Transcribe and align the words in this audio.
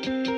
Thank 0.00 0.28
you. 0.28 0.37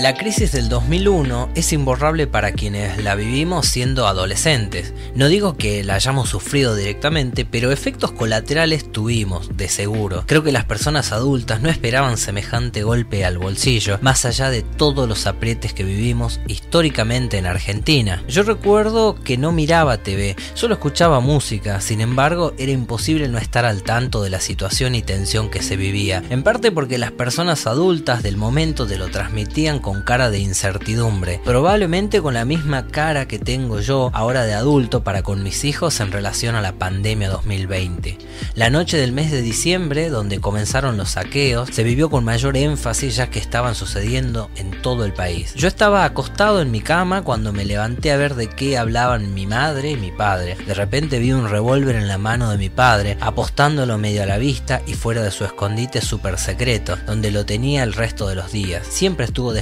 La 0.00 0.14
crisis 0.14 0.52
del 0.52 0.70
2001 0.70 1.50
es 1.54 1.74
imborrable 1.74 2.26
para 2.26 2.52
quienes 2.52 3.04
la 3.04 3.14
vivimos 3.16 3.66
siendo 3.66 4.06
adolescentes. 4.06 4.94
No 5.14 5.28
digo 5.28 5.58
que 5.58 5.84
la 5.84 5.96
hayamos 5.96 6.30
sufrido 6.30 6.74
directamente, 6.74 7.44
pero 7.44 7.70
efectos 7.70 8.10
colaterales 8.10 8.90
tuvimos, 8.90 9.58
de 9.58 9.68
seguro. 9.68 10.24
Creo 10.26 10.42
que 10.42 10.52
las 10.52 10.64
personas 10.64 11.12
adultas 11.12 11.60
no 11.60 11.68
esperaban 11.68 12.16
semejante 12.16 12.82
golpe 12.82 13.26
al 13.26 13.36
bolsillo, 13.36 13.98
más 14.00 14.24
allá 14.24 14.48
de 14.48 14.62
todos 14.62 15.06
los 15.06 15.26
aprietes 15.26 15.74
que 15.74 15.84
vivimos 15.84 16.40
históricamente 16.46 17.36
en 17.36 17.44
Argentina. 17.44 18.24
Yo 18.26 18.42
recuerdo 18.42 19.16
que 19.16 19.36
no 19.36 19.52
miraba 19.52 19.98
TV, 19.98 20.34
solo 20.54 20.72
escuchaba 20.72 21.20
música, 21.20 21.82
sin 21.82 22.00
embargo 22.00 22.54
era 22.56 22.72
imposible 22.72 23.28
no 23.28 23.36
estar 23.36 23.66
al 23.66 23.82
tanto 23.82 24.22
de 24.22 24.30
la 24.30 24.40
situación 24.40 24.94
y 24.94 25.02
tensión 25.02 25.50
que 25.50 25.60
se 25.60 25.76
vivía, 25.76 26.22
en 26.30 26.42
parte 26.42 26.72
porque 26.72 26.96
las 26.96 27.12
personas 27.12 27.66
adultas 27.66 28.22
del 28.22 28.38
momento 28.38 28.86
te 28.86 28.96
lo 28.96 29.08
transmitían 29.08 29.78
con 29.78 29.89
con 29.90 30.02
cara 30.02 30.30
de 30.30 30.38
incertidumbre, 30.38 31.40
probablemente 31.44 32.22
con 32.22 32.32
la 32.32 32.44
misma 32.44 32.86
cara 32.86 33.26
que 33.26 33.40
tengo 33.40 33.80
yo 33.80 34.12
ahora 34.12 34.44
de 34.44 34.54
adulto 34.54 35.02
para 35.02 35.24
con 35.24 35.42
mis 35.42 35.64
hijos 35.64 35.98
en 35.98 36.12
relación 36.12 36.54
a 36.54 36.62
la 36.62 36.74
pandemia 36.74 37.28
2020. 37.28 38.16
La 38.54 38.70
noche 38.70 38.98
del 38.98 39.10
mes 39.10 39.32
de 39.32 39.42
diciembre, 39.42 40.08
donde 40.08 40.38
comenzaron 40.38 40.96
los 40.96 41.10
saqueos, 41.10 41.70
se 41.72 41.82
vivió 41.82 42.08
con 42.08 42.22
mayor 42.22 42.56
énfasis 42.56 43.16
ya 43.16 43.30
que 43.30 43.40
estaban 43.40 43.74
sucediendo 43.74 44.48
en 44.54 44.80
todo 44.80 45.04
el 45.04 45.12
país. 45.12 45.54
Yo 45.54 45.66
estaba 45.66 46.04
acostado 46.04 46.62
en 46.62 46.70
mi 46.70 46.82
cama 46.82 47.22
cuando 47.22 47.52
me 47.52 47.64
levanté 47.64 48.12
a 48.12 48.16
ver 48.16 48.36
de 48.36 48.48
qué 48.48 48.78
hablaban 48.78 49.34
mi 49.34 49.48
madre 49.48 49.90
y 49.90 49.96
mi 49.96 50.12
padre. 50.12 50.56
De 50.68 50.74
repente 50.74 51.18
vi 51.18 51.32
un 51.32 51.50
revólver 51.50 51.96
en 51.96 52.06
la 52.06 52.16
mano 52.16 52.48
de 52.52 52.58
mi 52.58 52.68
padre, 52.68 53.18
apostándolo 53.20 53.98
medio 53.98 54.22
a 54.22 54.26
la 54.26 54.38
vista 54.38 54.82
y 54.86 54.94
fuera 54.94 55.24
de 55.24 55.32
su 55.32 55.44
escondite 55.44 56.00
súper 56.00 56.38
secreto, 56.38 56.96
donde 57.06 57.32
lo 57.32 57.44
tenía 57.44 57.82
el 57.82 57.92
resto 57.92 58.28
de 58.28 58.36
los 58.36 58.52
días. 58.52 58.86
Siempre 58.86 59.24
estuvo 59.24 59.52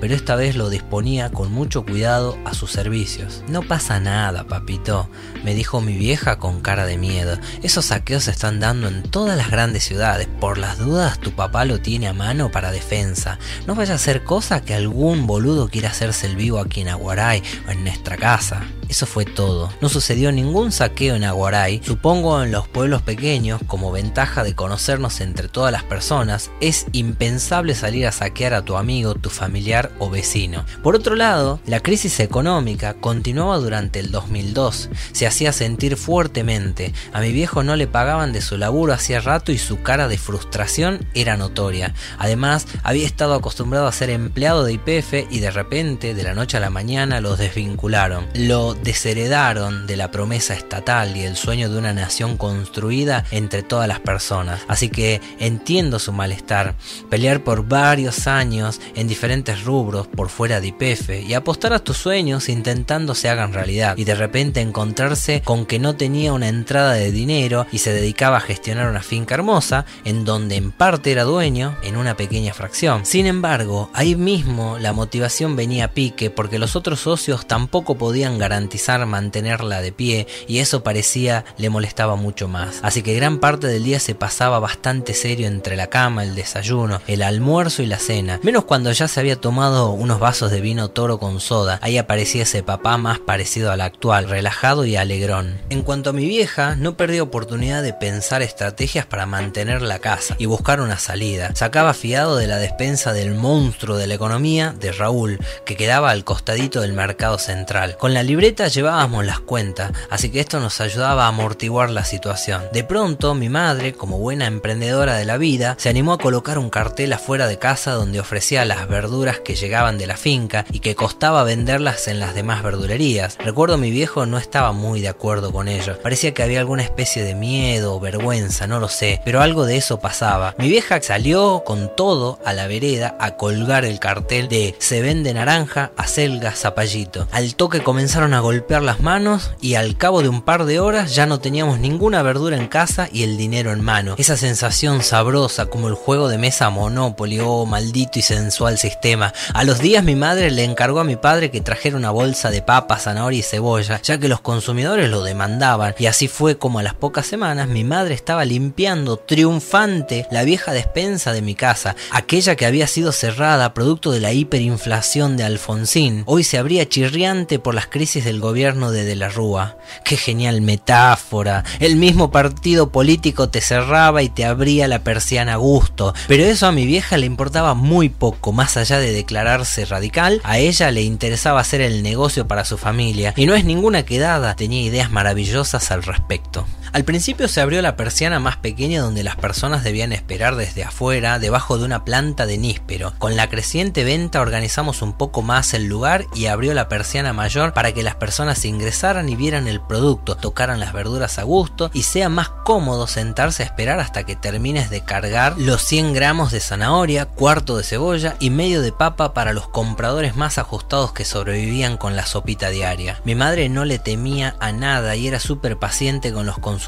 pero 0.00 0.14
esta 0.14 0.36
vez 0.36 0.54
lo 0.54 0.68
disponía 0.68 1.30
con 1.30 1.50
mucho 1.50 1.86
cuidado 1.86 2.36
a 2.44 2.52
sus 2.52 2.70
servicios. 2.70 3.42
No 3.48 3.62
pasa 3.62 3.98
nada, 4.00 4.44
papito, 4.44 5.08
me 5.44 5.54
dijo 5.54 5.80
mi 5.80 5.96
vieja 5.96 6.38
con 6.38 6.60
cara 6.60 6.84
de 6.84 6.98
miedo. 6.98 7.38
Esos 7.62 7.86
saqueos 7.86 8.24
se 8.24 8.32
están 8.32 8.60
dando 8.60 8.86
en 8.88 9.02
todas 9.02 9.36
las 9.38 9.50
grandes 9.50 9.84
ciudades. 9.84 10.28
Por 10.40 10.58
las 10.58 10.78
dudas, 10.78 11.18
tu 11.20 11.32
papá 11.32 11.64
lo 11.64 11.80
tiene 11.80 12.06
a 12.06 12.12
mano 12.12 12.50
para 12.50 12.70
defensa. 12.70 13.38
No 13.66 13.74
vaya 13.74 13.94
a 13.94 13.98
ser 13.98 14.24
cosa 14.24 14.60
que 14.60 14.74
algún 14.74 15.26
boludo 15.26 15.68
quiera 15.68 15.88
hacerse 15.88 16.26
el 16.26 16.36
vivo 16.36 16.58
aquí 16.58 16.82
en 16.82 16.88
Aguaray 16.88 17.42
o 17.66 17.70
en 17.70 17.82
nuestra 17.82 18.18
casa. 18.18 18.62
Eso 18.88 19.06
fue 19.06 19.24
todo. 19.24 19.70
No 19.80 19.88
sucedió 19.88 20.32
ningún 20.32 20.72
saqueo 20.72 21.14
en 21.14 21.24
Aguaray. 21.24 21.80
Supongo 21.84 22.42
en 22.42 22.52
los 22.52 22.68
pueblos 22.68 23.02
pequeños, 23.02 23.60
como 23.66 23.92
ventaja 23.92 24.44
de 24.44 24.54
conocernos 24.54 25.20
entre 25.20 25.48
todas 25.48 25.72
las 25.72 25.84
personas, 25.84 26.50
es 26.60 26.86
impensable 26.92 27.74
salir 27.74 28.06
a 28.06 28.12
saquear 28.12 28.54
a 28.54 28.64
tu 28.64 28.76
amigo, 28.76 29.14
tu 29.14 29.30
familiar 29.30 29.92
o 29.98 30.10
vecino. 30.10 30.64
Por 30.82 30.94
otro 30.94 31.16
lado, 31.16 31.60
la 31.66 31.80
crisis 31.80 32.20
económica 32.20 32.94
continuaba 32.94 33.58
durante 33.58 34.00
el 34.00 34.10
2002. 34.10 34.90
Se 35.12 35.26
hacía 35.26 35.52
sentir 35.52 35.96
fuertemente. 35.96 36.92
A 37.12 37.20
mi 37.20 37.32
viejo 37.32 37.62
no 37.62 37.76
le 37.76 37.86
pagaban 37.86 38.32
de 38.32 38.40
su 38.40 38.56
laburo 38.56 38.92
hacía 38.92 39.20
rato 39.20 39.52
y 39.52 39.58
su 39.58 39.82
cara 39.82 40.08
de 40.08 40.18
frustración 40.18 41.06
era 41.14 41.36
notoria. 41.36 41.94
Además, 42.18 42.66
había 42.82 43.06
estado 43.06 43.34
acostumbrado 43.34 43.86
a 43.86 43.92
ser 43.92 44.10
empleado 44.10 44.64
de 44.64 44.74
IPF 44.74 45.30
y 45.30 45.40
de 45.40 45.50
repente, 45.50 46.14
de 46.14 46.22
la 46.22 46.34
noche 46.34 46.56
a 46.56 46.60
la 46.60 46.70
mañana, 46.70 47.20
los 47.20 47.38
desvincularon. 47.38 48.26
Lo 48.34 48.75
desheredaron 48.82 49.86
de 49.86 49.96
la 49.96 50.10
promesa 50.10 50.54
estatal 50.54 51.16
y 51.16 51.22
el 51.22 51.36
sueño 51.36 51.68
de 51.68 51.78
una 51.78 51.92
nación 51.92 52.36
construida 52.36 53.24
entre 53.30 53.62
todas 53.62 53.88
las 53.88 54.00
personas. 54.00 54.62
Así 54.68 54.88
que 54.88 55.20
entiendo 55.38 55.98
su 55.98 56.12
malestar. 56.12 56.74
Pelear 57.10 57.42
por 57.42 57.66
varios 57.66 58.26
años 58.26 58.80
en 58.94 59.08
diferentes 59.08 59.64
rubros 59.64 60.06
por 60.06 60.28
fuera 60.28 60.60
de 60.60 60.68
IPF 60.68 61.10
y 61.26 61.34
apostar 61.34 61.72
a 61.72 61.78
tus 61.78 61.96
sueños 61.96 62.48
intentando 62.48 63.14
se 63.14 63.28
hagan 63.28 63.52
realidad 63.52 63.96
y 63.96 64.04
de 64.04 64.14
repente 64.14 64.60
encontrarse 64.60 65.42
con 65.42 65.66
que 65.66 65.78
no 65.78 65.96
tenía 65.96 66.32
una 66.32 66.48
entrada 66.48 66.92
de 66.92 67.10
dinero 67.10 67.66
y 67.72 67.78
se 67.78 67.92
dedicaba 67.92 68.38
a 68.38 68.40
gestionar 68.40 68.88
una 68.88 69.02
finca 69.02 69.34
hermosa 69.34 69.86
en 70.04 70.24
donde 70.24 70.56
en 70.56 70.72
parte 70.72 71.12
era 71.12 71.24
dueño 71.24 71.76
en 71.82 71.96
una 71.96 72.16
pequeña 72.16 72.52
fracción. 72.52 73.06
Sin 73.06 73.26
embargo, 73.26 73.90
ahí 73.92 74.16
mismo 74.16 74.78
la 74.78 74.92
motivación 74.92 75.56
venía 75.56 75.86
a 75.86 75.92
pique 75.92 76.30
porque 76.30 76.58
los 76.58 76.76
otros 76.76 77.00
socios 77.00 77.46
tampoco 77.46 77.96
podían 77.96 78.38
garantizar 78.38 78.65
mantenerla 79.06 79.80
de 79.80 79.92
pie 79.92 80.26
y 80.48 80.58
eso 80.58 80.82
parecía 80.82 81.44
le 81.58 81.70
molestaba 81.70 82.16
mucho 82.16 82.48
más. 82.48 82.80
Así 82.82 83.02
que 83.02 83.14
gran 83.14 83.38
parte 83.38 83.66
del 83.66 83.84
día 83.84 84.00
se 84.00 84.14
pasaba 84.14 84.58
bastante 84.58 85.14
serio 85.14 85.46
entre 85.46 85.76
la 85.76 85.88
cama, 85.88 86.24
el 86.24 86.34
desayuno, 86.34 87.00
el 87.06 87.22
almuerzo 87.22 87.82
y 87.82 87.86
la 87.86 87.98
cena, 87.98 88.40
menos 88.42 88.64
cuando 88.64 88.92
ya 88.92 89.08
se 89.08 89.20
había 89.20 89.36
tomado 89.36 89.90
unos 89.90 90.20
vasos 90.20 90.50
de 90.50 90.60
vino 90.60 90.88
toro 90.88 91.18
con 91.18 91.40
soda, 91.40 91.78
ahí 91.82 91.98
aparecía 91.98 92.42
ese 92.42 92.62
papá 92.62 92.96
más 92.96 93.18
parecido 93.18 93.70
al 93.70 93.80
actual, 93.80 94.28
relajado 94.28 94.84
y 94.84 94.96
alegrón. 94.96 95.58
En 95.70 95.82
cuanto 95.82 96.10
a 96.10 96.12
mi 96.12 96.26
vieja, 96.26 96.76
no 96.76 96.96
perdí 96.96 97.20
oportunidad 97.20 97.82
de 97.82 97.92
pensar 97.92 98.42
estrategias 98.42 99.06
para 99.06 99.26
mantener 99.26 99.82
la 99.82 99.98
casa 99.98 100.34
y 100.38 100.46
buscar 100.46 100.80
una 100.80 100.98
salida. 100.98 101.50
Sacaba 101.54 101.94
fiado 101.94 102.36
de 102.36 102.46
la 102.46 102.58
despensa 102.58 103.12
del 103.12 103.34
monstruo 103.34 103.96
de 103.96 104.06
la 104.06 104.14
economía 104.14 104.74
de 104.78 104.92
Raúl, 104.92 105.38
que 105.64 105.76
quedaba 105.76 106.10
al 106.10 106.24
costadito 106.24 106.80
del 106.80 106.92
mercado 106.92 107.38
central. 107.38 107.96
Con 107.98 108.14
la 108.14 108.22
libreta 108.22 108.55
llevábamos 108.64 109.24
las 109.24 109.40
cuentas, 109.40 109.92
así 110.10 110.30
que 110.30 110.40
esto 110.40 110.60
nos 110.60 110.80
ayudaba 110.80 111.26
a 111.26 111.28
amortiguar 111.28 111.90
la 111.90 112.04
situación. 112.04 112.62
De 112.72 112.84
pronto, 112.84 113.34
mi 113.34 113.48
madre, 113.48 113.92
como 113.92 114.18
buena 114.18 114.46
emprendedora 114.46 115.14
de 115.16 115.26
la 115.26 115.36
vida, 115.36 115.76
se 115.78 115.88
animó 115.88 116.14
a 116.14 116.18
colocar 116.18 116.58
un 116.58 116.70
cartel 116.70 117.12
afuera 117.12 117.46
de 117.46 117.58
casa 117.58 117.92
donde 117.92 118.20
ofrecía 118.20 118.64
las 118.64 118.88
verduras 118.88 119.40
que 119.40 119.54
llegaban 119.54 119.98
de 119.98 120.06
la 120.06 120.16
finca 120.16 120.64
y 120.72 120.80
que 120.80 120.94
costaba 120.94 121.44
venderlas 121.44 122.08
en 122.08 122.18
las 122.18 122.34
demás 122.34 122.62
verdulerías. 122.62 123.36
Recuerdo 123.38 123.76
mi 123.76 123.90
viejo 123.90 124.24
no 124.24 124.38
estaba 124.38 124.72
muy 124.72 125.00
de 125.00 125.08
acuerdo 125.08 125.52
con 125.52 125.68
ello. 125.68 125.98
Parecía 126.02 126.32
que 126.32 126.42
había 126.42 126.60
alguna 126.60 126.82
especie 126.82 127.22
de 127.22 127.34
miedo 127.34 127.94
o 127.94 128.00
vergüenza, 128.00 128.66
no 128.66 128.80
lo 128.80 128.88
sé, 128.88 129.20
pero 129.24 129.42
algo 129.42 129.66
de 129.66 129.76
eso 129.76 130.00
pasaba. 130.00 130.54
Mi 130.58 130.68
vieja 130.68 131.00
salió 131.02 131.62
con 131.64 131.94
todo 131.94 132.38
a 132.44 132.52
la 132.52 132.66
vereda 132.66 133.16
a 133.20 133.36
colgar 133.36 133.84
el 133.84 133.98
cartel 133.98 134.48
de 134.48 134.74
se 134.78 135.02
vende 135.02 135.34
naranja, 135.34 135.92
acelga, 135.96 136.52
zapallito. 136.52 137.28
Al 137.32 137.54
toque 137.54 137.82
comenzaron 137.82 138.32
a 138.34 138.40
golpear 138.46 138.84
las 138.84 139.00
manos 139.00 139.50
y 139.60 139.74
al 139.74 139.96
cabo 139.96 140.22
de 140.22 140.28
un 140.28 140.40
par 140.40 140.66
de 140.66 140.78
horas 140.78 141.16
ya 141.16 141.26
no 141.26 141.40
teníamos 141.40 141.80
ninguna 141.80 142.22
verdura 142.22 142.56
en 142.56 142.68
casa 142.68 143.08
y 143.12 143.24
el 143.24 143.36
dinero 143.36 143.72
en 143.72 143.82
mano. 143.82 144.14
Esa 144.18 144.36
sensación 144.36 145.02
sabrosa 145.02 145.66
como 145.66 145.88
el 145.88 145.94
juego 145.94 146.28
de 146.28 146.38
mesa 146.38 146.70
Monopoly, 146.70 147.40
oh 147.40 147.66
maldito 147.66 148.20
y 148.20 148.22
sensual 148.22 148.78
sistema. 148.78 149.32
A 149.52 149.64
los 149.64 149.80
días 149.80 150.04
mi 150.04 150.14
madre 150.14 150.52
le 150.52 150.62
encargó 150.62 151.00
a 151.00 151.04
mi 151.04 151.16
padre 151.16 151.50
que 151.50 151.60
trajera 151.60 151.96
una 151.96 152.12
bolsa 152.12 152.52
de 152.52 152.62
papas, 152.62 153.02
zanahoria 153.02 153.40
y 153.40 153.42
cebolla, 153.42 154.00
ya 154.00 154.18
que 154.18 154.28
los 154.28 154.40
consumidores 154.42 155.10
lo 155.10 155.24
demandaban. 155.24 155.96
Y 155.98 156.06
así 156.06 156.28
fue 156.28 156.56
como 156.56 156.78
a 156.78 156.84
las 156.84 156.94
pocas 156.94 157.26
semanas 157.26 157.66
mi 157.66 157.82
madre 157.82 158.14
estaba 158.14 158.44
limpiando 158.44 159.16
triunfante 159.16 160.28
la 160.30 160.44
vieja 160.44 160.72
despensa 160.72 161.32
de 161.32 161.42
mi 161.42 161.56
casa, 161.56 161.96
aquella 162.12 162.54
que 162.54 162.66
había 162.66 162.86
sido 162.86 163.10
cerrada 163.10 163.74
producto 163.74 164.12
de 164.12 164.20
la 164.20 164.32
hiperinflación 164.32 165.36
de 165.36 165.42
Alfonsín. 165.42 166.22
Hoy 166.26 166.44
se 166.44 166.58
abría 166.58 166.88
chirriante 166.88 167.58
por 167.58 167.74
las 167.74 167.88
crisis 167.88 168.24
del 168.24 168.35
gobierno 168.40 168.90
de 168.90 169.04
De 169.04 169.16
la 169.16 169.28
Rúa. 169.28 169.76
Qué 170.04 170.16
genial 170.16 170.60
metáfora. 170.60 171.64
El 171.80 171.96
mismo 171.96 172.30
partido 172.30 172.90
político 172.90 173.48
te 173.48 173.60
cerraba 173.60 174.22
y 174.22 174.28
te 174.28 174.44
abría 174.44 174.88
la 174.88 175.00
persiana 175.00 175.54
a 175.54 175.56
gusto. 175.56 176.14
Pero 176.28 176.44
eso 176.44 176.66
a 176.66 176.72
mi 176.72 176.86
vieja 176.86 177.16
le 177.16 177.26
importaba 177.26 177.74
muy 177.74 178.08
poco, 178.08 178.52
más 178.52 178.76
allá 178.76 178.98
de 178.98 179.12
declararse 179.12 179.84
radical, 179.84 180.40
a 180.44 180.58
ella 180.58 180.90
le 180.90 181.02
interesaba 181.02 181.60
hacer 181.60 181.80
el 181.80 182.02
negocio 182.02 182.46
para 182.46 182.64
su 182.64 182.78
familia. 182.78 183.34
Y 183.36 183.46
no 183.46 183.54
es 183.54 183.64
ninguna 183.64 184.04
quedada, 184.04 184.56
tenía 184.56 184.82
ideas 184.82 185.10
maravillosas 185.10 185.90
al 185.90 186.02
respecto. 186.02 186.66
Al 186.96 187.04
principio 187.04 187.46
se 187.46 187.60
abrió 187.60 187.82
la 187.82 187.94
persiana 187.94 188.40
más 188.40 188.56
pequeña 188.56 189.02
donde 189.02 189.22
las 189.22 189.36
personas 189.36 189.84
debían 189.84 190.14
esperar 190.14 190.56
desde 190.56 190.82
afuera, 190.82 191.38
debajo 191.38 191.76
de 191.76 191.84
una 191.84 192.06
planta 192.06 192.46
de 192.46 192.56
níspero. 192.56 193.12
Con 193.18 193.36
la 193.36 193.50
creciente 193.50 194.02
venta 194.02 194.40
organizamos 194.40 195.02
un 195.02 195.12
poco 195.12 195.42
más 195.42 195.74
el 195.74 195.88
lugar 195.88 196.24
y 196.34 196.46
abrió 196.46 196.72
la 196.72 196.88
persiana 196.88 197.34
mayor 197.34 197.74
para 197.74 197.92
que 197.92 198.02
las 198.02 198.14
personas 198.14 198.64
ingresaran 198.64 199.28
y 199.28 199.36
vieran 199.36 199.68
el 199.68 199.82
producto, 199.82 200.38
tocaran 200.38 200.80
las 200.80 200.94
verduras 200.94 201.38
a 201.38 201.42
gusto 201.42 201.90
y 201.92 202.04
sea 202.04 202.30
más 202.30 202.48
cómodo 202.48 203.06
sentarse 203.06 203.62
a 203.62 203.66
esperar 203.66 204.00
hasta 204.00 204.24
que 204.24 204.34
termines 204.34 204.88
de 204.88 205.04
cargar 205.04 205.58
los 205.58 205.82
100 205.82 206.14
gramos 206.14 206.50
de 206.50 206.60
zanahoria, 206.60 207.26
cuarto 207.26 207.76
de 207.76 207.84
cebolla 207.84 208.36
y 208.40 208.48
medio 208.48 208.80
de 208.80 208.92
papa 208.92 209.34
para 209.34 209.52
los 209.52 209.68
compradores 209.68 210.34
más 210.34 210.56
ajustados 210.56 211.12
que 211.12 211.26
sobrevivían 211.26 211.98
con 211.98 212.16
la 212.16 212.24
sopita 212.24 212.70
diaria. 212.70 213.20
Mi 213.26 213.34
madre 213.34 213.68
no 213.68 213.84
le 213.84 213.98
temía 213.98 214.56
a 214.60 214.72
nada 214.72 215.14
y 215.14 215.28
era 215.28 215.40
súper 215.40 215.76
paciente 215.76 216.32
con 216.32 216.46
los 216.46 216.58
consumidores 216.58 216.85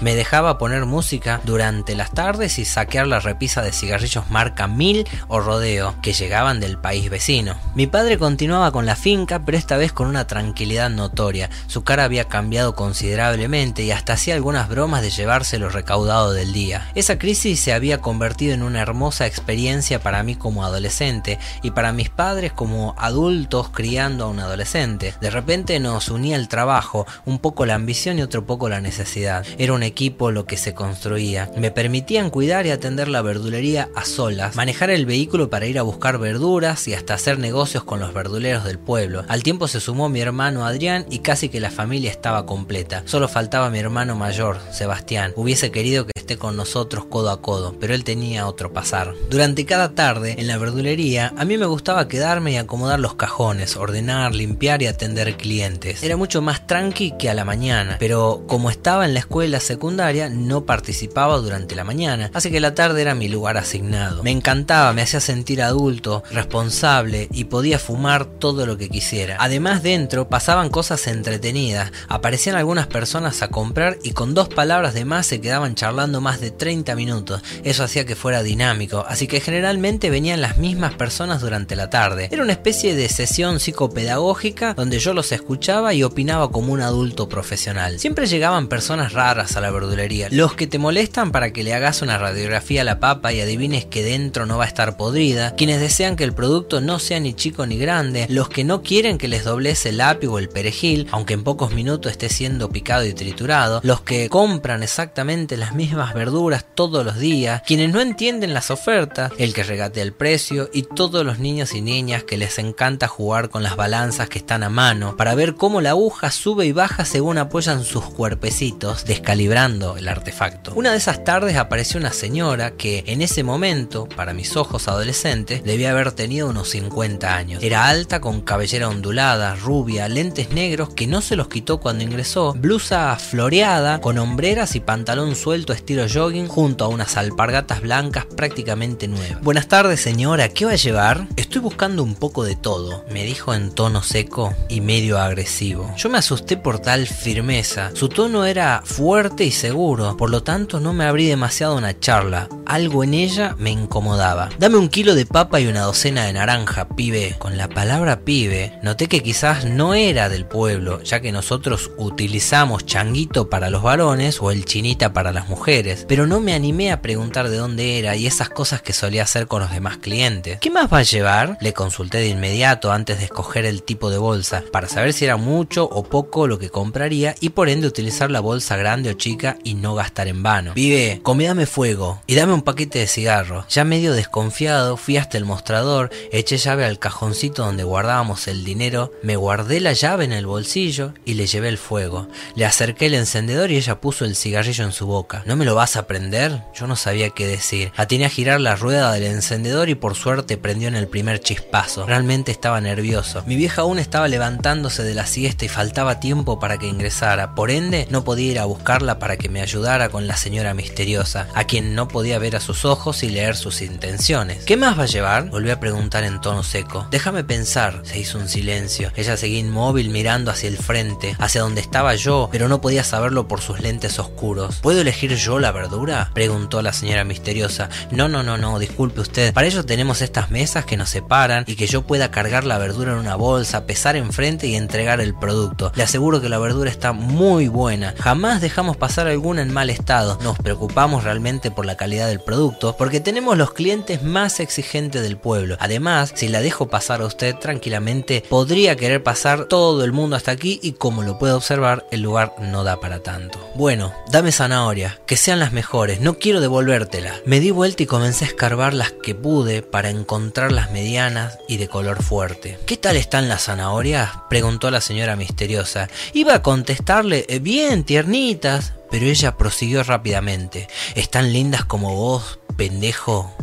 Me 0.00 0.14
dejaba 0.14 0.56
poner 0.56 0.86
música 0.86 1.40
durante 1.44 1.96
las 1.96 2.12
tardes 2.12 2.58
y 2.60 2.64
saquear 2.64 3.08
la 3.08 3.18
repisa 3.18 3.60
de 3.62 3.72
cigarrillos 3.72 4.30
marca 4.30 4.68
Mil 4.68 5.06
o 5.26 5.40
Rodeo 5.40 5.96
que 6.00 6.12
llegaban 6.12 6.60
del 6.60 6.78
país 6.78 7.10
vecino. 7.10 7.56
Mi 7.74 7.88
padre 7.88 8.18
continuaba 8.18 8.70
con 8.70 8.86
la 8.86 8.94
finca, 8.94 9.40
pero 9.44 9.58
esta 9.58 9.76
vez 9.76 9.92
con 9.92 10.06
una 10.06 10.28
tranquilidad 10.28 10.90
notoria. 10.90 11.50
Su 11.66 11.82
cara 11.82 12.04
había 12.04 12.28
cambiado 12.28 12.76
considerablemente 12.76 13.82
y 13.82 13.90
hasta 13.90 14.12
hacía 14.12 14.34
algunas 14.34 14.68
bromas 14.68 15.02
de 15.02 15.10
llevarse 15.10 15.58
lo 15.58 15.70
recaudado 15.70 16.32
del 16.32 16.52
día. 16.52 16.88
Esa 16.94 17.18
crisis 17.18 17.58
se 17.58 17.72
había 17.72 17.98
convertido 17.98 18.54
en 18.54 18.62
una 18.62 18.80
hermosa 18.80 19.26
experiencia 19.26 20.00
para 20.00 20.22
mí 20.22 20.36
como 20.36 20.64
adolescente 20.64 21.40
y 21.62 21.72
para 21.72 21.92
mis 21.92 22.10
padres 22.10 22.52
como 22.52 22.94
adultos 22.96 23.70
criando 23.70 24.24
a 24.24 24.28
un 24.28 24.38
adolescente. 24.38 25.14
De 25.20 25.30
repente 25.30 25.80
nos 25.80 26.10
unía 26.10 26.36
el 26.36 26.46
trabajo, 26.46 27.06
un 27.24 27.40
poco 27.40 27.66
la 27.66 27.74
ambición 27.74 28.18
y 28.18 28.22
otro 28.22 28.46
poco 28.46 28.68
la 28.68 28.80
necesidad. 28.80 29.31
Era 29.58 29.72
un 29.72 29.82
equipo 29.82 30.30
lo 30.30 30.44
que 30.44 30.56
se 30.56 30.74
construía. 30.74 31.50
Me 31.56 31.70
permitían 31.70 32.30
cuidar 32.30 32.66
y 32.66 32.70
atender 32.70 33.08
la 33.08 33.22
verdulería 33.22 33.88
a 33.94 34.04
solas, 34.04 34.56
manejar 34.56 34.90
el 34.90 35.06
vehículo 35.06 35.48
para 35.48 35.66
ir 35.66 35.78
a 35.78 35.82
buscar 35.82 36.18
verduras 36.18 36.86
y 36.88 36.94
hasta 36.94 37.14
hacer 37.14 37.38
negocios 37.38 37.84
con 37.84 38.00
los 38.00 38.12
verduleros 38.12 38.64
del 38.64 38.78
pueblo. 38.78 39.24
Al 39.28 39.42
tiempo 39.42 39.68
se 39.68 39.80
sumó 39.80 40.08
mi 40.08 40.20
hermano 40.20 40.66
Adrián 40.66 41.06
y 41.10 41.20
casi 41.20 41.48
que 41.48 41.60
la 41.60 41.70
familia 41.70 42.10
estaba 42.10 42.44
completa. 42.46 43.02
Solo 43.06 43.28
faltaba 43.28 43.70
mi 43.70 43.78
hermano 43.78 44.16
mayor, 44.16 44.58
Sebastián. 44.70 45.32
Hubiese 45.36 45.70
querido 45.70 46.06
que 46.06 46.12
esté 46.14 46.36
con 46.36 46.56
nosotros 46.56 47.06
codo 47.06 47.30
a 47.30 47.40
codo, 47.40 47.74
pero 47.80 47.94
él 47.94 48.04
tenía 48.04 48.46
otro 48.46 48.72
pasar. 48.72 49.14
Durante 49.30 49.64
cada 49.66 49.94
tarde, 49.94 50.36
en 50.38 50.46
la 50.46 50.58
verdulería, 50.58 51.32
a 51.36 51.44
mí 51.44 51.58
me 51.58 51.66
gustaba 51.66 52.08
quedarme 52.08 52.52
y 52.52 52.56
acomodar 52.56 53.00
los 53.00 53.14
cajones, 53.14 53.76
ordenar, 53.76 54.34
limpiar 54.34 54.82
y 54.82 54.86
atender 54.86 55.36
clientes. 55.36 56.02
Era 56.02 56.16
mucho 56.16 56.42
más 56.42 56.66
tranqui 56.66 57.12
que 57.18 57.30
a 57.30 57.34
la 57.34 57.44
mañana, 57.44 57.96
pero 57.98 58.44
como 58.46 58.70
estaba 58.70 59.04
en 59.04 59.11
la 59.14 59.20
escuela 59.20 59.60
secundaria, 59.60 60.28
no 60.28 60.64
participaba 60.64 61.36
durante 61.38 61.74
la 61.74 61.84
mañana, 61.84 62.30
así 62.34 62.50
que 62.50 62.60
la 62.60 62.74
tarde 62.74 63.02
era 63.02 63.14
mi 63.14 63.28
lugar 63.28 63.56
asignado. 63.56 64.22
Me 64.22 64.30
encantaba, 64.30 64.92
me 64.92 65.02
hacía 65.02 65.20
sentir 65.20 65.62
adulto, 65.62 66.22
responsable 66.30 67.28
y 67.32 67.44
podía 67.44 67.78
fumar 67.78 68.24
todo 68.24 68.66
lo 68.66 68.76
que 68.76 68.88
quisiera. 68.88 69.36
Además 69.40 69.82
dentro 69.82 70.28
pasaban 70.28 70.70
cosas 70.70 71.06
entretenidas, 71.06 71.92
aparecían 72.08 72.56
algunas 72.56 72.86
personas 72.86 73.42
a 73.42 73.48
comprar 73.48 73.98
y 74.02 74.12
con 74.12 74.34
dos 74.34 74.48
palabras 74.48 74.94
de 74.94 75.04
más 75.04 75.26
se 75.26 75.40
quedaban 75.40 75.74
charlando 75.74 76.20
más 76.20 76.40
de 76.40 76.50
30 76.50 76.94
minutos. 76.94 77.42
Eso 77.64 77.84
hacía 77.84 78.06
que 78.06 78.16
fuera 78.16 78.42
dinámico, 78.42 79.04
así 79.08 79.26
que 79.26 79.40
generalmente 79.40 80.10
venían 80.10 80.40
las 80.40 80.58
mismas 80.58 80.94
personas 80.94 81.40
durante 81.40 81.76
la 81.76 81.90
tarde. 81.90 82.28
Era 82.30 82.42
una 82.42 82.52
especie 82.52 82.94
de 82.94 83.08
sesión 83.08 83.60
psicopedagógica 83.60 84.74
donde 84.74 84.98
yo 84.98 85.14
los 85.14 85.32
escuchaba 85.32 85.94
y 85.94 86.02
opinaba 86.02 86.50
como 86.50 86.72
un 86.72 86.80
adulto 86.80 87.28
profesional. 87.28 87.98
Siempre 87.98 88.26
llegaban 88.26 88.68
personas 88.68 89.01
raras 89.10 89.56
a 89.56 89.60
la 89.60 89.72
verdulería, 89.72 90.28
los 90.30 90.54
que 90.54 90.68
te 90.68 90.78
molestan 90.78 91.32
para 91.32 91.52
que 91.52 91.64
le 91.64 91.74
hagas 91.74 92.02
una 92.02 92.18
radiografía 92.18 92.82
a 92.82 92.84
la 92.84 93.00
papa 93.00 93.32
y 93.32 93.40
adivines 93.40 93.84
que 93.84 94.04
dentro 94.04 94.46
no 94.46 94.58
va 94.58 94.64
a 94.64 94.68
estar 94.68 94.96
podrida, 94.96 95.56
quienes 95.56 95.80
desean 95.80 96.14
que 96.14 96.24
el 96.24 96.34
producto 96.34 96.80
no 96.80 97.00
sea 97.00 97.18
ni 97.18 97.34
chico 97.34 97.66
ni 97.66 97.78
grande, 97.78 98.26
los 98.28 98.48
que 98.48 98.62
no 98.62 98.82
quieren 98.82 99.18
que 99.18 99.26
les 99.26 99.42
doblece 99.44 99.88
el 99.88 100.00
apio 100.00 100.32
o 100.32 100.38
el 100.38 100.48
perejil, 100.48 101.08
aunque 101.10 101.34
en 101.34 101.42
pocos 101.42 101.72
minutos 101.72 102.12
esté 102.12 102.28
siendo 102.28 102.70
picado 102.70 103.04
y 103.04 103.14
triturado, 103.14 103.80
los 103.82 104.02
que 104.02 104.28
compran 104.28 104.82
exactamente 104.82 105.56
las 105.56 105.74
mismas 105.74 106.14
verduras 106.14 106.64
todos 106.74 107.04
los 107.04 107.18
días, 107.18 107.62
quienes 107.66 107.90
no 107.90 108.00
entienden 108.00 108.54
las 108.54 108.70
ofertas, 108.70 109.32
el 109.38 109.54
que 109.54 109.64
regatea 109.64 110.02
el 110.02 110.12
precio 110.12 110.70
y 110.72 110.82
todos 110.82 111.24
los 111.24 111.38
niños 111.38 111.74
y 111.74 111.80
niñas 111.80 112.24
que 112.24 112.36
les 112.36 112.58
encanta 112.58 113.08
jugar 113.08 113.48
con 113.48 113.62
las 113.62 113.76
balanzas 113.76 114.28
que 114.28 114.38
están 114.38 114.62
a 114.62 114.68
mano 114.68 115.16
para 115.16 115.34
ver 115.34 115.54
cómo 115.54 115.80
la 115.80 115.90
aguja 115.90 116.30
sube 116.30 116.66
y 116.66 116.72
baja 116.72 117.04
según 117.04 117.38
apoyan 117.38 117.84
sus 117.84 118.04
cuerpecitos, 118.04 118.91
descalibrando 119.04 119.96
el 119.96 120.08
artefacto. 120.08 120.72
Una 120.74 120.92
de 120.92 120.98
esas 120.98 121.24
tardes 121.24 121.56
apareció 121.56 121.98
una 121.98 122.12
señora 122.12 122.72
que 122.72 123.04
en 123.06 123.22
ese 123.22 123.42
momento, 123.42 124.08
para 124.08 124.34
mis 124.34 124.56
ojos 124.56 124.88
adolescentes, 124.88 125.64
debía 125.64 125.90
haber 125.90 126.12
tenido 126.12 126.48
unos 126.48 126.68
50 126.70 127.34
años. 127.34 127.62
Era 127.62 127.88
alta, 127.88 128.20
con 128.20 128.42
cabellera 128.42 128.88
ondulada, 128.88 129.54
rubia, 129.56 130.08
lentes 130.08 130.50
negros 130.50 130.90
que 130.90 131.06
no 131.06 131.20
se 131.20 131.36
los 131.36 131.48
quitó 131.48 131.80
cuando 131.80 132.04
ingresó, 132.04 132.52
blusa 132.54 133.16
floreada, 133.16 134.00
con 134.00 134.18
hombreras 134.18 134.76
y 134.76 134.80
pantalón 134.80 135.34
suelto 135.34 135.72
estilo 135.72 136.06
jogging, 136.12 136.48
junto 136.48 136.84
a 136.84 136.88
unas 136.88 137.16
alpargatas 137.16 137.80
blancas 137.80 138.26
prácticamente 138.26 139.08
nuevas. 139.08 139.42
Buenas 139.42 139.68
tardes, 139.68 140.00
señora, 140.00 140.48
¿qué 140.48 140.64
va 140.64 140.72
a 140.72 140.76
llevar? 140.76 141.26
Estoy 141.36 141.60
buscando 141.60 142.02
un 142.02 142.14
poco 142.14 142.44
de 142.44 142.56
todo, 142.56 143.04
me 143.10 143.24
dijo 143.24 143.54
en 143.54 143.72
tono 143.72 144.02
seco 144.02 144.54
y 144.68 144.80
medio 144.80 145.18
agresivo. 145.18 145.92
Yo 145.96 146.08
me 146.08 146.18
asusté 146.18 146.56
por 146.56 146.78
tal 146.78 147.06
firmeza. 147.06 147.90
Su 147.94 148.08
tono 148.08 148.44
era 148.44 148.81
fuerte 148.84 149.44
y 149.44 149.50
seguro, 149.50 150.16
por 150.16 150.30
lo 150.30 150.42
tanto 150.42 150.80
no 150.80 150.92
me 150.92 151.04
abrí 151.04 151.26
demasiado 151.26 151.76
una 151.76 151.98
charla. 151.98 152.48
Algo 152.72 153.04
en 153.04 153.12
ella 153.12 153.54
me 153.58 153.68
incomodaba. 153.68 154.48
Dame 154.58 154.78
un 154.78 154.88
kilo 154.88 155.14
de 155.14 155.26
papa 155.26 155.60
y 155.60 155.66
una 155.66 155.82
docena 155.82 156.24
de 156.24 156.32
naranja, 156.32 156.88
pibe. 156.88 157.36
Con 157.38 157.58
la 157.58 157.68
palabra 157.68 158.24
pibe, 158.24 158.78
noté 158.82 159.08
que 159.08 159.22
quizás 159.22 159.66
no 159.66 159.92
era 159.92 160.30
del 160.30 160.46
pueblo, 160.46 161.02
ya 161.02 161.20
que 161.20 161.32
nosotros 161.32 161.90
utilizamos 161.98 162.86
changuito 162.86 163.50
para 163.50 163.68
los 163.68 163.82
varones 163.82 164.40
o 164.40 164.50
el 164.50 164.64
chinita 164.64 165.12
para 165.12 165.32
las 165.32 165.50
mujeres, 165.50 166.06
pero 166.08 166.26
no 166.26 166.40
me 166.40 166.54
animé 166.54 166.92
a 166.92 167.02
preguntar 167.02 167.50
de 167.50 167.58
dónde 167.58 167.98
era 167.98 168.16
y 168.16 168.26
esas 168.26 168.48
cosas 168.48 168.80
que 168.80 168.94
solía 168.94 169.24
hacer 169.24 169.48
con 169.48 169.60
los 169.60 169.70
demás 169.70 169.98
clientes. 169.98 170.58
¿Qué 170.58 170.70
más 170.70 170.90
va 170.90 171.00
a 171.00 171.02
llevar? 171.02 171.58
Le 171.60 171.74
consulté 171.74 172.20
de 172.20 172.28
inmediato 172.28 172.90
antes 172.90 173.18
de 173.18 173.26
escoger 173.26 173.66
el 173.66 173.82
tipo 173.82 174.08
de 174.08 174.16
bolsa, 174.16 174.64
para 174.72 174.88
saber 174.88 175.12
si 175.12 175.26
era 175.26 175.36
mucho 175.36 175.84
o 175.84 176.04
poco 176.04 176.46
lo 176.46 176.58
que 176.58 176.70
compraría 176.70 177.34
y 177.38 177.50
por 177.50 177.68
ende 177.68 177.86
utilizar 177.86 178.30
la 178.30 178.40
bolsa 178.40 178.78
grande 178.78 179.10
o 179.10 179.12
chica 179.12 179.58
y 179.62 179.74
no 179.74 179.94
gastar 179.94 180.26
en 180.28 180.42
vano. 180.42 180.72
Vive, 180.74 181.20
comídame 181.22 181.66
fuego 181.66 182.22
y 182.26 182.34
dame 182.34 182.54
un 182.54 182.61
paquete 182.62 183.00
de 183.00 183.06
cigarros. 183.06 183.66
Ya 183.68 183.84
medio 183.84 184.12
desconfiado, 184.12 184.96
fui 184.96 185.16
hasta 185.16 185.38
el 185.38 185.44
mostrador, 185.44 186.10
eché 186.30 186.56
llave 186.56 186.84
al 186.84 186.98
cajoncito 186.98 187.64
donde 187.64 187.84
guardábamos 187.84 188.48
el 188.48 188.64
dinero, 188.64 189.12
me 189.22 189.36
guardé 189.36 189.80
la 189.80 189.92
llave 189.92 190.24
en 190.24 190.32
el 190.32 190.46
bolsillo 190.46 191.14
y 191.24 191.34
le 191.34 191.46
llevé 191.46 191.68
el 191.68 191.78
fuego. 191.78 192.28
Le 192.54 192.64
acerqué 192.64 193.06
el 193.06 193.14
encendedor 193.14 193.70
y 193.70 193.76
ella 193.76 194.00
puso 194.00 194.24
el 194.24 194.36
cigarrillo 194.36 194.84
en 194.84 194.92
su 194.92 195.06
boca. 195.06 195.42
¿No 195.46 195.56
me 195.56 195.64
lo 195.64 195.74
vas 195.74 195.96
a 195.96 196.06
prender? 196.06 196.62
Yo 196.74 196.86
no 196.86 196.96
sabía 196.96 197.30
qué 197.30 197.46
decir. 197.46 197.92
Atiné 197.96 198.26
a 198.26 198.30
girar 198.30 198.60
la 198.60 198.76
rueda 198.76 199.12
del 199.12 199.24
encendedor 199.24 199.88
y 199.88 199.94
por 199.94 200.14
suerte 200.14 200.56
prendió 200.56 200.88
en 200.88 200.96
el 200.96 201.08
primer 201.08 201.40
chispazo. 201.40 202.06
Realmente 202.06 202.52
estaba 202.52 202.80
nervioso. 202.80 203.42
Mi 203.46 203.56
vieja 203.56 203.82
aún 203.82 203.98
estaba 203.98 204.28
levantándose 204.28 205.02
de 205.02 205.14
la 205.14 205.26
siesta 205.26 205.64
y 205.64 205.68
faltaba 205.68 206.20
tiempo 206.20 206.58
para 206.58 206.78
que 206.78 206.86
ingresara. 206.86 207.54
Por 207.54 207.70
ende, 207.70 208.06
no 208.10 208.24
podía 208.24 208.52
ir 208.52 208.58
a 208.58 208.64
buscarla 208.64 209.18
para 209.18 209.36
que 209.36 209.48
me 209.48 209.60
ayudara 209.60 210.08
con 210.08 210.26
la 210.26 210.36
señora 210.36 210.74
misteriosa, 210.74 211.48
a 211.54 211.64
quien 211.64 211.94
no 211.94 212.08
podía 212.08 212.38
ver 212.38 212.51
a 212.56 212.60
sus 212.60 212.84
ojos 212.84 213.22
y 213.22 213.28
leer 213.28 213.56
sus 213.56 213.82
intenciones. 213.82 214.64
¿Qué 214.64 214.76
más 214.76 214.98
va 214.98 215.04
a 215.04 215.06
llevar? 215.06 215.50
Volví 215.50 215.70
a 215.70 215.80
preguntar 215.80 216.24
en 216.24 216.40
tono 216.40 216.62
seco. 216.62 217.06
Déjame 217.10 217.44
pensar. 217.44 218.02
Se 218.04 218.18
hizo 218.18 218.38
un 218.38 218.48
silencio. 218.48 219.12
Ella 219.16 219.36
seguía 219.36 219.58
inmóvil 219.58 220.10
mirando 220.10 220.50
hacia 220.50 220.68
el 220.68 220.76
frente, 220.76 221.36
hacia 221.38 221.62
donde 221.62 221.80
estaba 221.80 222.14
yo, 222.14 222.48
pero 222.52 222.68
no 222.68 222.80
podía 222.80 223.04
saberlo 223.04 223.48
por 223.48 223.60
sus 223.60 223.80
lentes 223.80 224.18
oscuros. 224.18 224.76
¿Puedo 224.80 225.00
elegir 225.00 225.34
yo 225.36 225.58
la 225.58 225.72
verdura? 225.72 226.30
Preguntó 226.34 226.82
la 226.82 226.92
señora 226.92 227.24
misteriosa. 227.24 227.88
No, 228.10 228.28
no, 228.28 228.42
no, 228.42 228.58
no, 228.58 228.78
disculpe 228.78 229.20
usted. 229.20 229.52
Para 229.52 229.66
ello 229.66 229.84
tenemos 229.84 230.22
estas 230.22 230.50
mesas 230.50 230.84
que 230.84 230.96
nos 230.96 231.10
separan 231.10 231.64
y 231.66 231.76
que 231.76 231.86
yo 231.86 232.02
pueda 232.02 232.30
cargar 232.30 232.64
la 232.64 232.78
verdura 232.78 233.12
en 233.12 233.18
una 233.18 233.36
bolsa, 233.36 233.86
pesar 233.86 234.16
enfrente 234.16 234.66
y 234.66 234.76
entregar 234.76 235.20
el 235.20 235.34
producto. 235.34 235.92
Le 235.94 236.02
aseguro 236.02 236.40
que 236.40 236.48
la 236.48 236.58
verdura 236.58 236.90
está 236.90 237.12
muy 237.12 237.68
buena. 237.68 238.14
Jamás 238.18 238.60
dejamos 238.60 238.96
pasar 238.96 239.26
alguna 239.26 239.62
en 239.62 239.72
mal 239.72 239.90
estado. 239.90 240.38
Nos 240.42 240.58
preocupamos 240.58 241.24
realmente 241.24 241.70
por 241.70 241.86
la 241.86 241.96
calidad 241.96 242.28
del 242.32 242.40
producto 242.40 242.96
porque 242.96 243.20
tenemos 243.20 243.56
los 243.56 243.72
clientes 243.72 244.22
más 244.22 244.58
exigentes 244.58 245.22
del 245.22 245.36
pueblo. 245.36 245.76
Además, 245.78 246.32
si 246.34 246.48
la 246.48 246.60
dejo 246.60 246.88
pasar 246.88 247.20
a 247.20 247.26
usted 247.26 247.54
tranquilamente, 247.56 248.42
podría 248.48 248.96
querer 248.96 249.22
pasar 249.22 249.66
todo 249.66 250.04
el 250.04 250.12
mundo 250.12 250.36
hasta 250.36 250.50
aquí 250.50 250.80
y 250.82 250.92
como 250.92 251.22
lo 251.22 251.38
puede 251.38 251.52
observar, 251.52 252.06
el 252.10 252.22
lugar 252.22 252.54
no 252.60 252.84
da 252.84 253.00
para 253.00 253.22
tanto. 253.22 253.58
Bueno, 253.74 254.12
dame 254.30 254.52
zanahoria, 254.52 255.20
que 255.26 255.36
sean 255.36 255.60
las 255.60 255.72
mejores, 255.72 256.20
no 256.20 256.38
quiero 256.38 256.60
devolvértela. 256.60 257.34
Me 257.44 257.60
di 257.60 257.70
vuelta 257.70 258.02
y 258.02 258.06
comencé 258.06 258.44
a 258.44 258.48
escarbar 258.48 258.94
las 258.94 259.12
que 259.12 259.34
pude 259.34 259.82
para 259.82 260.10
encontrar 260.10 260.72
las 260.72 260.90
medianas 260.90 261.58
y 261.68 261.76
de 261.76 261.88
color 261.88 262.22
fuerte. 262.22 262.78
¿Qué 262.86 262.96
tal 262.96 263.16
están 263.16 263.48
las 263.48 263.64
zanahorias? 263.64 264.30
preguntó 264.48 264.90
la 264.90 265.00
señora 265.00 265.36
misteriosa. 265.36 266.08
Iba 266.32 266.54
a 266.54 266.62
contestarle, 266.62 267.44
"Eh, 267.48 267.58
bien, 267.58 268.04
tiernitas, 268.04 268.94
pero 269.12 269.26
ella 269.26 269.58
prosiguió 269.58 270.02
rápidamente. 270.02 270.88
Están 271.14 271.52
lindas 271.52 271.84
como 271.84 272.16
vos, 272.16 272.60
pendejo. 272.78 273.54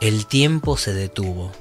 El 0.00 0.26
tiempo 0.26 0.76
se 0.76 0.92
detuvo. 0.92 1.52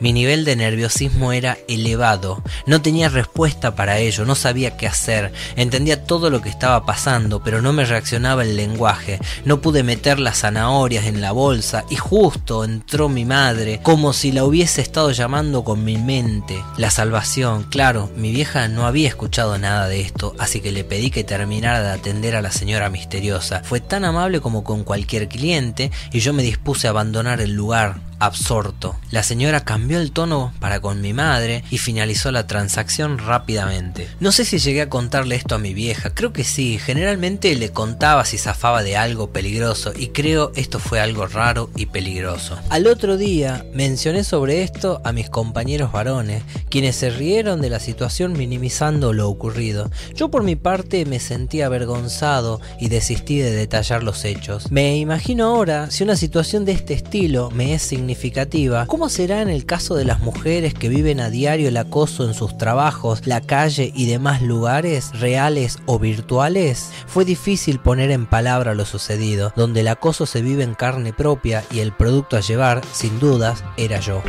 Mi 0.00 0.12
nivel 0.12 0.44
de 0.44 0.54
nerviosismo 0.54 1.32
era 1.32 1.58
elevado. 1.66 2.42
No 2.66 2.80
tenía 2.82 3.08
respuesta 3.08 3.74
para 3.74 3.98
ello, 3.98 4.24
no 4.24 4.36
sabía 4.36 4.76
qué 4.76 4.86
hacer. 4.86 5.32
Entendía 5.56 6.04
todo 6.04 6.30
lo 6.30 6.40
que 6.40 6.48
estaba 6.48 6.86
pasando, 6.86 7.42
pero 7.42 7.60
no 7.62 7.72
me 7.72 7.84
reaccionaba 7.84 8.44
el 8.44 8.56
lenguaje. 8.56 9.18
No 9.44 9.60
pude 9.60 9.82
meter 9.82 10.20
las 10.20 10.40
zanahorias 10.40 11.06
en 11.06 11.20
la 11.20 11.32
bolsa 11.32 11.84
y 11.90 11.96
justo 11.96 12.64
entró 12.64 13.08
mi 13.08 13.24
madre, 13.24 13.80
como 13.82 14.12
si 14.12 14.30
la 14.30 14.44
hubiese 14.44 14.82
estado 14.82 15.10
llamando 15.10 15.64
con 15.64 15.84
mi 15.84 15.96
mente. 15.96 16.62
La 16.76 16.90
salvación, 16.90 17.64
claro, 17.64 18.08
mi 18.16 18.30
vieja 18.30 18.68
no 18.68 18.86
había 18.86 19.08
escuchado 19.08 19.58
nada 19.58 19.88
de 19.88 20.00
esto, 20.00 20.34
así 20.38 20.60
que 20.60 20.70
le 20.70 20.84
pedí 20.84 21.10
que 21.10 21.24
terminara 21.24 21.82
de 21.82 21.90
atender 21.90 22.36
a 22.36 22.42
la 22.42 22.52
señora 22.52 22.88
misteriosa. 22.88 23.62
Fue 23.64 23.80
tan 23.80 24.04
amable 24.04 24.40
como 24.40 24.62
con 24.62 24.84
cualquier 24.84 25.28
cliente 25.28 25.90
y 26.12 26.20
yo 26.20 26.32
me 26.32 26.44
dispuse 26.44 26.86
a 26.86 26.90
abandonar 26.90 27.40
el 27.40 27.54
lugar 27.54 28.07
absorto. 28.18 28.96
La 29.10 29.22
señora 29.22 29.64
cambió 29.64 30.00
el 30.00 30.12
tono 30.12 30.52
para 30.60 30.80
con 30.80 31.00
mi 31.00 31.12
madre 31.12 31.64
y 31.70 31.78
finalizó 31.78 32.30
la 32.30 32.46
transacción 32.46 33.18
rápidamente. 33.18 34.08
No 34.20 34.32
sé 34.32 34.44
si 34.44 34.58
llegué 34.58 34.82
a 34.82 34.88
contarle 34.88 35.36
esto 35.36 35.54
a 35.54 35.58
mi 35.58 35.74
vieja, 35.74 36.14
creo 36.14 36.32
que 36.32 36.44
sí, 36.44 36.78
generalmente 36.78 37.54
le 37.54 37.70
contaba 37.70 38.24
si 38.24 38.38
zafaba 38.38 38.82
de 38.82 38.96
algo 38.96 39.30
peligroso 39.30 39.92
y 39.96 40.08
creo 40.08 40.52
esto 40.56 40.78
fue 40.78 41.00
algo 41.00 41.26
raro 41.26 41.70
y 41.76 41.86
peligroso. 41.86 42.58
Al 42.70 42.86
otro 42.86 43.16
día 43.16 43.64
mencioné 43.72 44.24
sobre 44.24 44.62
esto 44.62 45.00
a 45.04 45.12
mis 45.12 45.30
compañeros 45.30 45.92
varones, 45.92 46.42
quienes 46.70 46.96
se 46.96 47.10
rieron 47.10 47.60
de 47.60 47.70
la 47.70 47.80
situación 47.80 48.32
minimizando 48.32 49.12
lo 49.12 49.28
ocurrido. 49.28 49.90
Yo 50.14 50.30
por 50.30 50.42
mi 50.42 50.56
parte 50.56 51.04
me 51.04 51.20
sentí 51.20 51.62
avergonzado 51.62 52.60
y 52.80 52.88
desistí 52.88 53.38
de 53.38 53.52
detallar 53.52 54.02
los 54.02 54.24
hechos. 54.24 54.70
Me 54.70 54.96
imagino 54.96 55.46
ahora 55.46 55.90
si 55.90 56.04
una 56.04 56.16
situación 56.16 56.64
de 56.64 56.72
este 56.72 56.94
estilo 56.94 57.50
me 57.50 57.74
es 57.74 57.82
¿cómo 58.86 59.08
será 59.08 59.42
en 59.42 59.48
el 59.48 59.66
caso 59.66 59.94
de 59.94 60.04
las 60.04 60.20
mujeres 60.20 60.74
que 60.74 60.88
viven 60.88 61.20
a 61.20 61.30
diario 61.30 61.68
el 61.68 61.76
acoso 61.76 62.26
en 62.26 62.34
sus 62.34 62.56
trabajos, 62.56 63.26
la 63.26 63.40
calle 63.40 63.92
y 63.94 64.06
demás 64.06 64.42
lugares, 64.42 65.10
reales 65.18 65.78
o 65.86 65.98
virtuales? 65.98 66.90
Fue 67.06 67.24
difícil 67.24 67.78
poner 67.78 68.10
en 68.10 68.26
palabra 68.26 68.74
lo 68.74 68.84
sucedido, 68.84 69.52
donde 69.56 69.80
el 69.80 69.88
acoso 69.88 70.26
se 70.26 70.42
vive 70.42 70.62
en 70.64 70.74
carne 70.74 71.12
propia 71.12 71.64
y 71.70 71.80
el 71.80 71.92
producto 71.92 72.36
a 72.36 72.40
llevar, 72.40 72.82
sin 72.92 73.18
dudas, 73.18 73.64
era 73.76 74.00
yo. 74.00 74.22